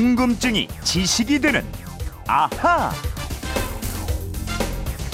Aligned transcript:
궁금증이 0.00 0.68
지식이 0.84 1.38
되는 1.38 1.62
아하. 2.26 2.90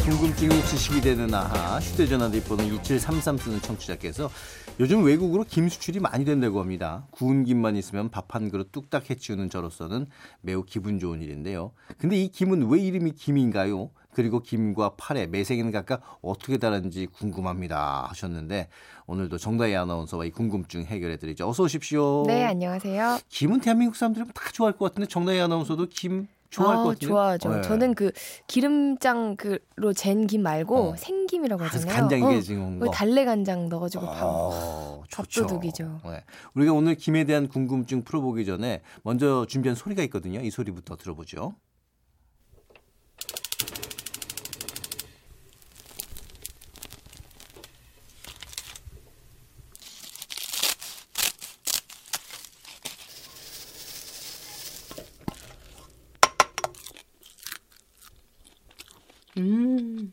궁금증이 0.05 0.61
지식이 0.65 1.01
되는 1.01 1.33
아하 1.33 1.79
휴대전화 1.79 2.29
뒷번호 2.33 2.65
2733 2.65 3.39
쓰는 3.39 3.61
청취자께서 3.61 4.29
요즘 4.81 5.05
외국으로 5.05 5.45
김 5.45 5.69
수출이 5.69 6.01
많이 6.01 6.25
된다고 6.25 6.59
합니다. 6.59 7.07
구운 7.13 7.45
김만 7.45 7.77
있으면 7.77 8.11
밥 8.11 8.35
한 8.35 8.51
그릇 8.51 8.73
뚝딱 8.73 9.09
해치우는 9.09 9.51
저로서는 9.51 10.07
매우 10.41 10.65
기분 10.65 10.99
좋은 10.99 11.23
일인데요. 11.23 11.71
근데 11.99 12.17
이 12.17 12.29
김은 12.29 12.69
왜 12.69 12.81
이름이 12.81 13.13
김인가요? 13.13 13.91
그리고 14.15 14.41
김과 14.41 14.95
팔의 14.97 15.29
매생이는 15.29 15.71
각각 15.73 16.03
어떻게 16.21 16.59
다른지 16.59 17.07
궁금합니다 17.07 18.07
하셨는데 18.09 18.69
오늘도 19.07 19.39
정다희 19.39 19.75
아나운서와 19.75 20.27
이 20.27 20.31
궁금증 20.31 20.85
해결해 20.85 21.17
드리죠. 21.17 21.49
어서 21.49 21.63
오십시오. 21.65 22.25
네, 22.27 22.45
안녕하세요. 22.45 23.19
김은 23.29 23.61
대한민국 23.61 23.97
사람들이 23.97 24.27
다 24.35 24.51
좋아할 24.53 24.77
것 24.77 24.87
같은데 24.87 25.09
정다희 25.09 25.41
아나운서도 25.41 25.87
김 25.91 26.29
좋아할 26.51 26.77
아, 26.77 26.83
것 26.83 26.89
같아요. 26.91 27.09
좋아하죠. 27.09 27.49
네. 27.55 27.63
저는 27.63 27.95
그 27.95 28.13
기름장으로 28.47 29.93
잰 29.97 30.27
김 30.27 30.43
말고 30.43 30.77
어. 30.91 30.97
생김이라고 30.97 31.65
아, 31.65 31.67
하잖아요. 31.69 31.97
간장게 31.97 32.37
어, 32.37 32.41
지금 32.43 32.79
그 32.79 32.87
거. 32.87 32.91
달래 32.93 33.25
간장 33.25 33.71
넣어가지고 33.71 34.05
밥. 34.07 34.23
어, 34.25 35.03
좋죠. 35.09 35.43
밥도둑이죠. 35.47 36.01
네. 36.05 36.23
우리가 36.55 36.73
오늘 36.75 36.95
김에 36.95 37.25
대한 37.25 37.49
궁금증 37.49 38.03
풀어보기 38.05 38.45
전에 38.45 38.83
먼저 39.03 39.47
준비한 39.49 39.75
소리가 39.75 40.03
있거든요. 40.05 40.41
이 40.41 40.51
소리부터 40.51 40.97
들어보죠. 40.97 41.55
음, 59.43 60.13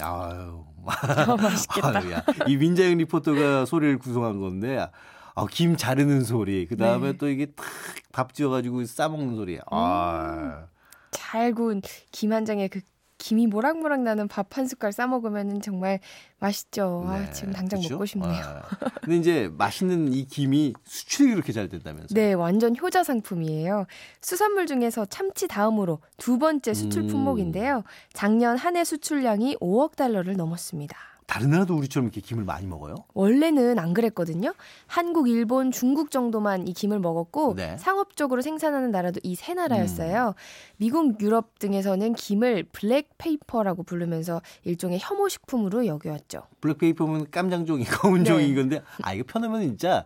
아유, 0.00 0.64
아, 0.86 1.36
맛있겠다. 1.36 1.98
아유 1.98 2.12
야. 2.12 2.24
이 2.48 2.56
민자영 2.56 2.96
리포터가 2.98 3.64
소리를 3.66 3.98
구성한 3.98 4.40
건데, 4.40 4.86
아, 5.34 5.46
김 5.50 5.76
자르는 5.76 6.24
소리, 6.24 6.66
그 6.66 6.76
다음에 6.76 7.12
네. 7.12 7.18
또 7.18 7.28
이게 7.28 7.46
탁 7.46 7.64
밥 8.12 8.32
지어가지고 8.32 8.84
싸먹는 8.86 9.34
소리. 9.34 9.58
아, 9.70 10.66
잘 11.10 11.52
구운 11.52 11.82
김 12.12 12.32
한 12.32 12.44
장에 12.44 12.68
그 12.68 12.80
김이 13.24 13.46
모락모락 13.46 14.02
나는 14.02 14.28
밥 14.28 14.58
한 14.58 14.66
숟갈 14.66 14.92
싸 14.92 15.06
먹으면 15.06 15.62
정말 15.62 15.98
맛있죠. 16.38 17.04
아, 17.08 17.20
네, 17.20 17.30
지금 17.32 17.54
당장 17.54 17.80
그쵸? 17.80 17.94
먹고 17.94 18.04
싶네요. 18.04 18.30
아. 18.44 18.62
근데 19.00 19.16
이제 19.16 19.50
맛있는 19.56 20.12
이 20.12 20.26
김이 20.26 20.74
수출이 20.84 21.30
그렇게 21.32 21.50
잘 21.52 21.68
된다면서요? 21.70 22.08
네, 22.14 22.34
완전 22.34 22.76
효자 22.76 23.02
상품이에요. 23.02 23.86
수산물 24.20 24.66
중에서 24.66 25.06
참치 25.06 25.48
다음으로 25.48 26.00
두 26.18 26.38
번째 26.38 26.74
수출 26.74 27.04
음. 27.04 27.06
품목인데요. 27.08 27.82
작년 28.12 28.58
한 28.58 28.76
해 28.76 28.84
수출량이 28.84 29.56
5억 29.56 29.96
달러를 29.96 30.36
넘었습니다. 30.36 30.96
다른 31.26 31.50
나라도 31.50 31.74
우리처럼 31.76 32.06
이렇게 32.06 32.20
김을 32.20 32.44
많이 32.44 32.66
먹어요? 32.66 32.94
원래는 33.14 33.78
안 33.78 33.94
그랬거든요. 33.94 34.52
한국, 34.86 35.28
일본, 35.28 35.70
중국 35.70 36.10
정도만 36.10 36.68
이 36.68 36.72
김을 36.74 36.98
먹었고 36.98 37.54
네. 37.54 37.72
음. 37.72 37.78
상업적으로 37.78 38.42
생산하는 38.42 38.90
나라도 38.90 39.20
이 39.22 39.34
세 39.34 39.54
나라였어요. 39.54 40.34
미국, 40.76 41.20
유럽 41.20 41.58
등에서는 41.58 42.14
김을 42.14 42.64
black 42.72 43.08
paper라고 43.18 43.82
부르면서 43.84 44.42
일종의 44.64 44.98
혐오 45.00 45.28
식품으로 45.28 45.86
여겨왔죠. 45.86 46.42
black 46.60 46.83
paper면 46.83 47.30
깜장종이 47.30 47.84
검은 47.88 48.18
네. 48.20 48.24
종이 48.24 48.54
건데 48.54 48.82
아 49.02 49.14
이거 49.14 49.24
펴놓으면 49.26 49.62
진짜 49.62 50.04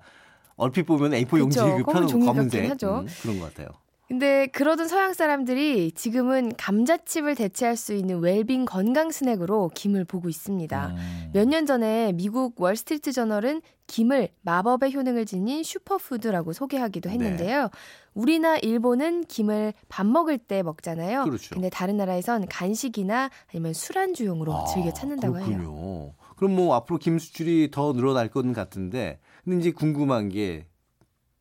얼핏 0.56 0.84
보면 0.84 1.12
A4 1.12 1.38
용지 1.38 1.58
그 1.58 1.82
펴놓은 1.84 2.24
검은색. 2.24 2.82
음, 2.84 3.06
그런 3.22 3.38
것 3.40 3.46
같아요. 3.54 3.68
근데 4.08 4.46
그러던 4.46 4.88
서양 4.88 5.12
사람들이 5.12 5.92
지금은 5.92 6.56
감자칩을 6.56 7.34
대체할 7.34 7.76
수 7.76 7.92
있는 7.92 8.20
웰빙 8.20 8.64
건강 8.64 9.10
스낵으로 9.10 9.70
김을 9.74 10.06
보고 10.06 10.30
있습니다. 10.30 10.86
음. 10.86 11.30
몇년 11.34 11.66
전에 11.66 12.12
미국 12.12 12.58
월스트리트 12.58 13.12
저널은 13.12 13.60
김을 13.86 14.30
마법의 14.40 14.94
효능을 14.94 15.26
지닌 15.26 15.62
슈퍼푸드라고 15.62 16.54
소개하기도 16.54 17.10
했는데요. 17.10 17.68
우리나 18.14 18.56
일본은 18.56 19.24
김을 19.24 19.74
밥 19.90 20.06
먹을 20.06 20.38
때 20.38 20.62
먹잖아요. 20.62 21.24
그렇죠. 21.24 21.54
근데 21.54 21.68
다른 21.68 21.98
나라에선 21.98 22.46
간식이나 22.48 23.28
아니면 23.52 23.74
술안주용으로 23.74 24.54
아, 24.54 24.64
즐겨 24.64 24.90
찾는다고 24.90 25.38
해요. 25.38 25.44
그렇군요. 25.58 26.14
그럼 26.36 26.56
뭐 26.56 26.74
앞으로 26.74 26.98
김 26.98 27.18
수출이 27.18 27.70
더 27.70 27.92
늘어날 27.92 28.28
것 28.28 28.50
같은데 28.54 29.18
근데 29.44 29.58
이제 29.58 29.70
궁금한 29.70 30.30
게 30.30 30.66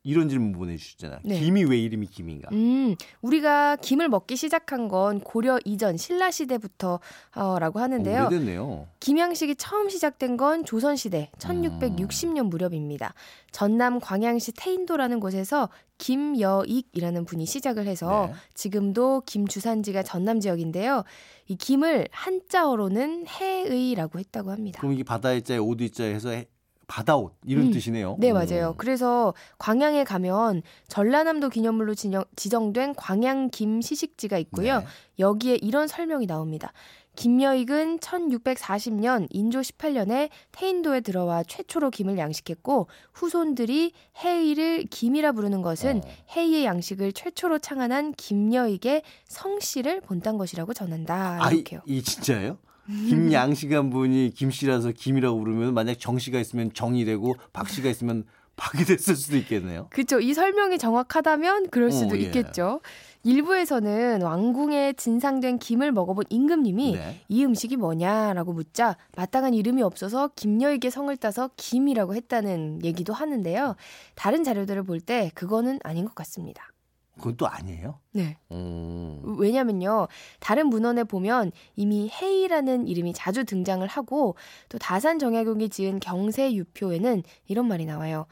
이런 0.08 0.30
질문 0.30 0.54
보내주셨잖아요. 0.54 1.20
네. 1.26 1.38
김이 1.42 1.66
왜 1.66 1.78
이름이 1.80 2.08
김인가? 2.08 2.48
음, 2.54 2.96
우리가 3.22 3.76
김을 3.76 4.08
먹기 4.08 4.38
시작한 4.38 4.88
건 4.88 5.20
고려 5.20 5.60
이전 5.66 5.98
신라 5.98 6.32
시대부터라고 6.32 7.80
하는데요. 7.80 8.22
어, 8.24 8.28
오래됐네요. 8.28 8.88
김양식이 9.02 9.58
처음 9.58 9.90
시작된 9.90 10.38
건 10.38 10.64
조선 10.64 10.96
시대 10.96 11.30
1660년 11.40 12.48
무렵입니다. 12.48 13.14
전남 13.52 14.00
광양시 14.00 14.54
태인도라는 14.54 15.20
곳에서 15.20 15.68
김여익이라는 15.98 17.26
분이 17.26 17.46
시작을 17.46 17.86
해서 17.86 18.28
네. 18.32 18.34
지금도 18.54 19.24
김 19.26 19.46
주산지가 19.46 20.04
전남 20.04 20.40
지역인데요. 20.40 21.04
이 21.50 21.56
김을 21.58 22.08
한자어로는 22.12 23.28
해의라고 23.28 24.20
했다고 24.20 24.52
합니다. 24.52 24.80
그럼 24.80 24.94
이게 24.94 25.04
바다의 25.04 25.42
자에 25.42 25.58
오드의 25.58 25.90
자에 25.90 26.14
해서 26.14 26.30
해- 26.30 26.48
바다옷 26.88 27.34
이런 27.46 27.68
음. 27.68 27.72
뜻이네요. 27.72 28.16
네, 28.20 28.32
음. 28.32 28.36
맞아요. 28.36 28.74
그래서 28.78 29.34
광양에 29.58 30.04
가면 30.04 30.64
전라남도 30.88 31.50
기념물로 31.50 31.96
지정, 31.96 32.24
지정 32.36 32.74
된 32.74 32.96
광양 32.96 33.50
김 33.52 33.82
시식지가 33.82 34.38
있고요. 34.40 34.80
네. 34.80 34.86
여기에 35.20 35.60
이런 35.62 35.88
설명이 35.88 36.28
나옵니다. 36.28 36.72
김여익은 37.18 37.98
1640년 37.98 39.28
인조 39.32 39.62
18년에 39.62 40.30
태인도에 40.52 41.02
들어와 41.02 41.44
최초로 41.44 41.90
김을 41.90 42.18
양식했고 42.20 42.88
후손들이 43.12 43.92
해의를 44.18 44.84
김이라 44.84 45.32
부르는 45.32 45.64
것은 45.64 45.98
어. 45.98 46.10
해의의 46.30 46.66
양식을 46.66 47.14
최초로 47.14 47.58
창안한 47.58 48.14
김여익의 48.14 49.02
성씨를 49.26 50.02
본딴 50.02 50.38
것이라고 50.38 50.76
전한다. 50.76 51.40
아, 51.42 51.52
이, 51.52 51.56
이렇게요. 51.56 51.82
이 51.88 52.04
진짜예요? 52.04 52.60
김양 52.88 53.54
씨간 53.54 53.90
분이 53.90 54.32
김 54.36 54.52
씨라서 54.52 54.92
김이라고 54.92 55.40
부르면 55.40 55.74
만약 55.74 56.00
정 56.00 56.18
씨가 56.18 56.40
있으면 56.40 56.72
정이 56.74 57.06
되고 57.06 57.36
박 57.54 57.70
씨가 57.70 57.90
있으면 57.90 58.24
박이 58.56 58.86
됐을 58.86 59.16
수도 59.16 59.38
있겠네요. 59.38 59.88
그렇죠. 59.92 60.20
이 60.20 60.34
설명이 60.34 60.80
정확하다면 60.80 61.70
그럴 61.70 61.92
수도 61.92 62.16
어, 62.16 62.18
예. 62.18 62.24
있겠죠. 62.24 62.82
일부에서는 63.24 64.22
왕궁에 64.22 64.94
진상된 64.94 65.60
김을 65.60 65.92
먹어본 65.92 66.26
임금님이 66.30 66.94
네. 66.94 67.22
이 67.28 67.44
음식이 67.46 67.76
뭐냐라고 67.78 68.54
묻자 68.54 68.96
마땅한 69.16 69.54
이름이 69.54 69.84
없어서 69.84 70.30
김여익의 70.36 70.90
성을 70.92 71.16
따서 71.18 71.50
김이라고 71.58 72.16
했다는 72.16 72.80
얘기도 72.84 73.14
하는데요. 73.14 73.76
다른 74.16 74.44
자료들을 74.44 74.84
볼 74.84 75.02
때 75.02 75.30
그거는 75.36 75.80
아닌 75.84 76.06
것 76.06 76.16
같습니다. 76.16 76.72
그건 77.18 77.38
또 77.38 77.48
아니에요? 77.48 78.00
네. 78.14 78.38
음. 78.52 79.22
왜냐면요. 79.40 80.08
다른 80.40 80.68
문헌에 80.68 81.04
보면 81.04 81.52
이미 81.76 82.10
해이라는 82.10 82.88
이름이 82.88 83.14
자주 83.14 83.44
등장을 83.44 83.86
하고 83.88 84.36
또 84.70 84.78
다산 84.78 85.20
정약용이 85.20 85.70
지은 85.70 86.00
경세유표에는 86.00 87.24
이런 87.48 87.68
말이 87.68 87.86
나와요. 87.86 88.26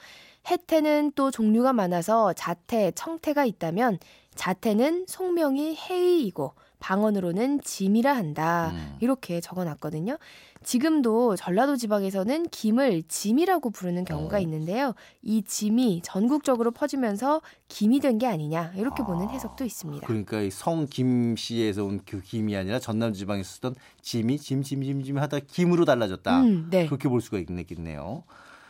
해태는 0.50 1.14
또 1.16 1.32
종류가 1.32 1.74
많아서 1.74 2.34
자태, 2.34 2.92
청태가 2.92 3.46
있다면 3.46 4.00
자태는 4.36 5.06
속명이 5.08 5.76
해이이고 5.76 6.54
방언으로는 6.90 7.62
짐이라 7.62 8.16
한다. 8.16 8.70
음. 8.76 8.98
이렇게 9.00 9.42
적어놨거든요. 9.42 10.20
지금도 10.64 11.36
전라도 11.36 11.76
지방에서는 11.78 12.44
김을 12.50 13.02
짐이라고 13.08 13.72
부르는 13.72 14.06
경우가 14.06 14.38
어. 14.38 14.40
있는데요. 14.42 14.94
이 15.24 15.42
짐이 15.44 16.02
전국적으로 16.04 16.70
퍼지면서 16.70 17.42
김이 17.70 18.00
된 18.00 18.16
게 18.20 18.28
아니냐 18.28 18.72
이렇게 18.78 19.04
보는 19.04 19.30
해석도 19.30 19.66
있습니다. 19.66 20.06
그러니까 20.08 20.42
이성 20.42 20.86
김 20.88 21.36
씨에서 21.36 21.84
온 21.84 22.00
그 22.06 22.22
김이 22.22 22.56
아니라 22.56 22.78
전남 22.80 23.14
지방에서 23.14 23.50
쓰던 23.56 23.76
짐이 24.02 24.38
짐짐짐짐 24.38 25.18
하다 25.18 25.40
김으로 25.48 25.86
달라졌다. 25.86 26.42
음, 26.42 26.68
네. 26.70 26.86
그렇게 26.86 27.10
볼 27.10 27.20
수가 27.20 27.40
있겠네요. 27.40 28.24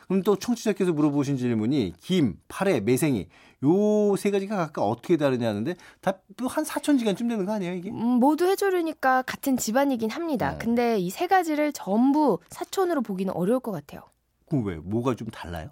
그럼 0.08 0.22
또 0.24 0.36
청취자께서 0.36 0.94
물어보신 0.94 1.38
질문이 1.38 1.94
김, 2.00 2.38
파래, 2.48 2.80
매생이 2.80 3.28
요 3.64 4.16
세 4.18 4.32
가지가 4.32 4.56
각각 4.58 4.84
어떻게 4.84 5.18
다르냐 5.18 5.50
하는데 5.50 5.76
다또한 6.02 6.64
4천 6.66 7.00
시간쯤 7.00 7.28
되는 7.28 7.46
거 7.46 7.54
아니에요 7.54 7.74
이게? 7.74 7.90
음, 7.90 7.96
모두 8.20 8.46
해조류니까 8.46 9.24
같은 9.24 9.58
집안이긴 9.58 10.10
합니다. 10.12 10.52
네. 10.52 10.58
근데 10.60 10.98
이 11.00 11.10
세 11.10 11.28
가지를 11.28 11.72
전부 11.74 12.40
사촌으로 12.50 13.02
보기는 13.02 13.34
어려울 13.34 13.60
것 13.60 13.72
같아요. 13.72 14.02
그럼 14.48 14.66
왜? 14.66 14.76
뭐가 14.76 15.16
좀 15.16 15.28
달라요? 15.30 15.70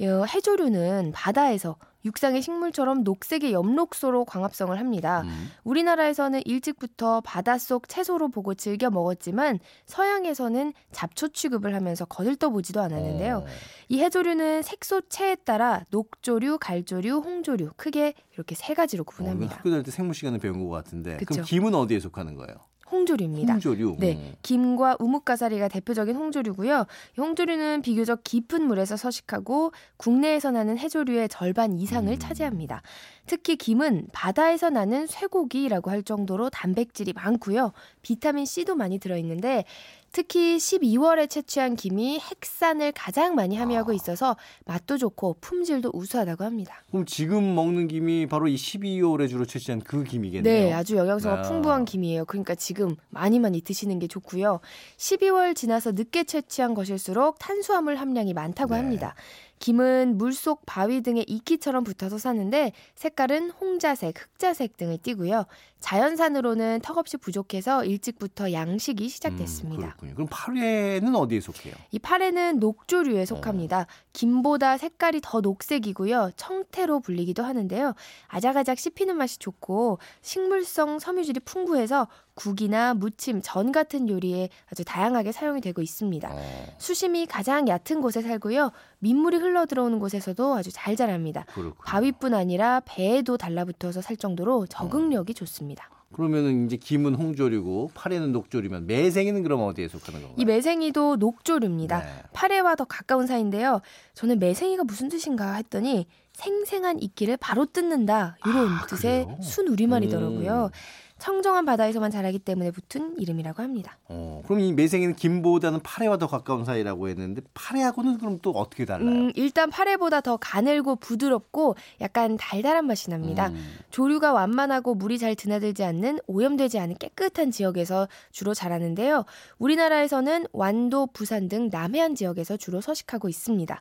어, 0.00 0.24
해조류는 0.24 1.12
바다에서 1.12 1.76
육상의 2.04 2.42
식물처럼 2.42 3.04
녹색의 3.04 3.52
엽록소로 3.52 4.24
광합성을 4.24 4.76
합니다. 4.78 5.22
음. 5.22 5.50
우리나라에서는 5.64 6.42
일찍부터 6.44 7.20
바닷속 7.20 7.88
채소로 7.88 8.28
보고 8.28 8.54
즐겨 8.54 8.90
먹었지만 8.90 9.60
서양에서는 9.86 10.72
잡초 10.90 11.28
취급을 11.28 11.74
하면서 11.74 12.04
거들떠보지도 12.04 12.80
않았는데요. 12.80 13.36
어. 13.38 13.46
이 13.88 14.00
해조류는 14.00 14.62
색소체에 14.62 15.36
따라 15.36 15.84
녹조류, 15.90 16.58
갈조류, 16.60 17.18
홍조류 17.18 17.72
크게 17.76 18.14
이렇게 18.34 18.54
세 18.54 18.74
가지로 18.74 19.02
어, 19.02 19.04
구분합니다. 19.04 19.56
학교 19.56 19.70
다닐 19.70 19.84
때 19.84 19.90
생물 19.90 20.14
시간에 20.14 20.38
배운 20.38 20.64
것 20.66 20.70
같은데 20.70 21.18
그쵸. 21.18 21.26
그럼 21.34 21.44
김은 21.44 21.74
어디에 21.74 22.00
속하는 22.00 22.34
거예요? 22.34 22.56
홍조류입니다. 22.92 23.54
홍조류. 23.54 23.96
네, 23.98 24.14
음. 24.14 24.34
김과 24.42 24.96
우뭇가사리가 25.00 25.68
대표적인 25.68 26.14
홍조류고요. 26.14 26.86
이 27.16 27.20
홍조류는 27.20 27.82
비교적 27.82 28.22
깊은 28.22 28.62
물에서 28.62 28.96
서식하고 28.96 29.72
국내에서 29.96 30.50
나는 30.50 30.78
해조류의 30.78 31.28
절반 31.28 31.78
이상을 31.78 32.12
음. 32.12 32.18
차지합니다. 32.18 32.82
특히 33.26 33.56
김은 33.56 34.08
바다에서 34.12 34.70
나는 34.70 35.06
쇠고기라고 35.06 35.90
할 35.90 36.02
정도로 36.02 36.50
단백질이 36.50 37.12
많고요. 37.14 37.72
비타민 38.02 38.44
C도 38.44 38.74
많이 38.74 38.98
들어 38.98 39.16
있는데 39.16 39.64
특히 40.12 40.58
12월에 40.58 41.28
채취한 41.28 41.74
김이 41.74 42.20
핵산을 42.20 42.92
가장 42.92 43.34
많이 43.34 43.56
함유하고 43.56 43.92
아. 43.92 43.94
있어서 43.94 44.36
맛도 44.66 44.98
좋고 44.98 45.36
품질도 45.40 45.90
우수하다고 45.94 46.44
합니다. 46.44 46.82
그럼 46.90 47.06
지금 47.06 47.54
먹는 47.54 47.88
김이 47.88 48.26
바로 48.26 48.46
이 48.46 48.54
12월에 48.54 49.28
주로 49.28 49.46
채취한 49.46 49.80
그 49.80 50.04
김이겠네요. 50.04 50.42
네, 50.42 50.72
아주 50.72 50.96
영양소가 50.96 51.38
아. 51.38 51.42
풍부한 51.42 51.86
김이에요. 51.86 52.26
그러니까 52.26 52.54
지금 52.54 52.94
많이 53.08 53.38
많이 53.38 53.62
드시는 53.62 53.98
게 53.98 54.06
좋고요. 54.06 54.60
12월 54.98 55.56
지나서 55.56 55.92
늦게 55.92 56.24
채취한 56.24 56.74
것일수록 56.74 57.38
탄수화물 57.38 57.96
함량이 57.96 58.34
많다고 58.34 58.74
네. 58.74 58.80
합니다. 58.80 59.14
김은 59.62 60.18
물속 60.18 60.66
바위 60.66 61.02
등에 61.02 61.24
이끼처럼 61.24 61.84
붙어서 61.84 62.18
사는데 62.18 62.72
색깔은 62.96 63.50
홍자색, 63.50 64.20
흑자색 64.20 64.76
등을 64.76 64.98
띠고요. 64.98 65.46
자연산으로는 65.78 66.80
턱없이 66.82 67.16
부족해서 67.16 67.84
일찍부터 67.84 68.50
양식이 68.50 69.08
시작됐습니다. 69.08 69.96
음, 70.01 70.01
그렇군요. 70.02 70.14
그럼 70.14 70.28
파래는 70.30 71.14
어디에 71.14 71.40
속해요? 71.40 71.74
이 71.90 71.98
파래는 71.98 72.58
녹조류에 72.58 73.24
속합니다. 73.24 73.86
김보다 74.12 74.76
색깔이 74.76 75.20
더 75.22 75.40
녹색이고요. 75.40 76.32
청태로 76.36 77.00
불리기도 77.00 77.42
하는데요. 77.44 77.94
아작아작 78.28 78.78
씹히는 78.78 79.16
맛이 79.16 79.38
좋고 79.38 79.98
식물성 80.20 80.98
섬유질이 80.98 81.40
풍부해서 81.40 82.08
국이나 82.34 82.94
무침, 82.94 83.40
전 83.42 83.72
같은 83.72 84.08
요리에 84.08 84.48
아주 84.70 84.84
다양하게 84.84 85.32
사용이 85.32 85.60
되고 85.60 85.82
있습니다. 85.82 86.28
어, 86.32 86.66
수심이 86.78 87.26
가장 87.26 87.68
얕은 87.68 88.00
곳에 88.00 88.22
살고요. 88.22 88.72
민물이 88.98 89.36
흘러 89.36 89.66
들어오는 89.66 89.98
곳에서도 89.98 90.54
아주 90.54 90.70
잘 90.72 90.96
자랍니다. 90.96 91.44
그렇군요. 91.48 91.74
바위뿐 91.84 92.34
아니라 92.34 92.80
배에도 92.86 93.36
달라붙어서 93.36 94.00
살 94.00 94.16
정도로 94.16 94.66
적응력이 94.66 95.34
좋습니다. 95.34 95.90
그러면은 96.12 96.66
이제 96.66 96.76
김은 96.76 97.14
홍조류고 97.14 97.92
파래는 97.94 98.32
녹조류면 98.32 98.86
매생이는 98.86 99.42
그럼 99.42 99.62
어디에 99.62 99.88
속하는 99.88 100.20
건가요? 100.20 100.36
이 100.38 100.44
매생이도 100.44 101.16
녹조류입니다. 101.16 101.98
네. 101.98 102.22
파래와 102.32 102.76
더 102.76 102.84
가까운 102.84 103.26
사이인데요. 103.26 103.80
저는 104.14 104.38
매생이가 104.38 104.84
무슨 104.84 105.08
뜻인가 105.08 105.54
했더니 105.54 106.06
생생한 106.32 107.00
이끼를 107.02 107.36
바로 107.36 107.66
뜯는다 107.66 108.36
이런 108.46 108.68
아, 108.68 108.86
뜻의 108.86 109.24
그래요? 109.24 109.38
순우리말이더라고요. 109.42 110.70
음. 110.72 111.11
청정한 111.22 111.64
바다에서만 111.64 112.10
자라기 112.10 112.40
때문에 112.40 112.72
붙은 112.72 113.14
이름이라고 113.16 113.62
합니다. 113.62 113.96
어, 114.08 114.42
그럼 114.44 114.58
이 114.58 114.72
매생이는 114.72 115.14
김보다는 115.14 115.78
파래와 115.84 116.16
더 116.16 116.26
가까운 116.26 116.64
사이라고 116.64 117.08
했는데 117.08 117.42
파래하고는 117.54 118.18
그럼 118.18 118.40
또 118.42 118.50
어떻게 118.50 118.84
달라요? 118.84 119.08
음, 119.08 119.32
일단 119.36 119.70
파래보다 119.70 120.20
더 120.20 120.36
가늘고 120.36 120.96
부드럽고 120.96 121.76
약간 122.00 122.36
달달한 122.36 122.88
맛이 122.88 123.08
납니다. 123.08 123.50
음, 123.50 123.78
조류가 123.90 124.32
완만하고 124.32 124.96
물이 124.96 125.20
잘 125.20 125.36
드나들지 125.36 125.84
않는 125.84 126.18
오염되지 126.26 126.80
않은 126.80 126.96
깨끗한 126.98 127.52
지역에서 127.52 128.08
주로 128.32 128.52
자라는데요. 128.52 129.24
우리나라에서는 129.58 130.46
완도, 130.50 131.06
부산 131.12 131.48
등 131.48 131.68
남해안 131.70 132.16
지역에서 132.16 132.56
주로 132.56 132.80
서식하고 132.80 133.28
있습니다. 133.28 133.80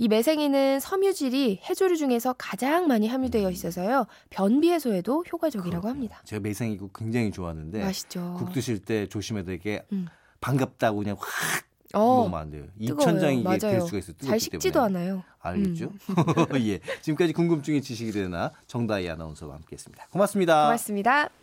이 0.00 0.08
매생이는 0.08 0.80
섬유질이 0.80 1.60
해조류 1.62 1.98
중에서 1.98 2.34
가장 2.38 2.88
많이 2.88 3.06
함유되어 3.06 3.50
있어서요. 3.50 4.06
변비 4.30 4.72
해소에도 4.72 5.24
효과적이라고 5.30 5.88
합니다. 5.88 6.22
제가 6.24 6.40
매생이 6.40 6.78
국 6.80 6.92
굉장히 6.92 7.30
좋아하는데 7.30 7.82
맛있죠. 7.84 8.36
국 8.38 8.52
드실 8.52 8.78
때 8.78 9.06
조심해야 9.06 9.44
되게 9.44 9.84
음. 9.92 10.08
반갑다고 10.40 10.98
그냥 10.98 11.16
확 11.18 11.64
어, 11.92 12.16
먹으면 12.16 12.40
안 12.40 12.50
돼요. 12.50 12.64
입천장이 12.78 13.40
이게 13.40 13.58
될. 13.58 13.80
수가 13.80 13.98
있어요. 13.98 14.16
잘 14.18 14.38
식지도 14.38 14.80
때문에. 14.80 14.98
않아요. 15.00 15.24
알겠죠? 15.40 15.92
예. 16.60 16.78
지금까지 17.02 17.32
궁금증이 17.32 17.82
지식이 17.82 18.12
되나 18.12 18.52
정다희 18.66 19.08
아나운서와 19.08 19.54
함께했습니다. 19.56 20.08
고맙습니다. 20.10 20.64
고맙습니다. 20.66 21.30